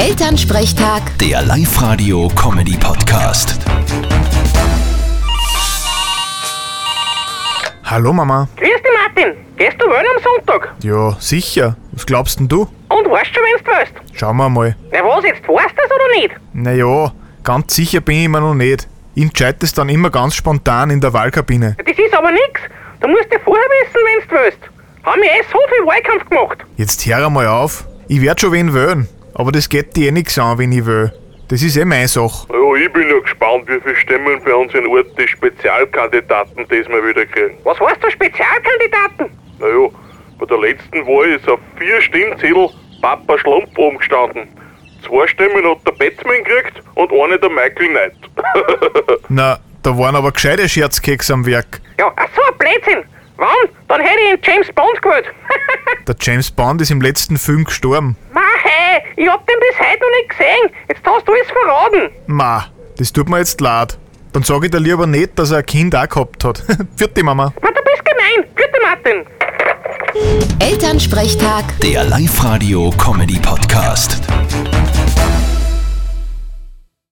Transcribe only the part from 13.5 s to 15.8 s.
du willst? Schauen wir mal. Na was, jetzt weißt du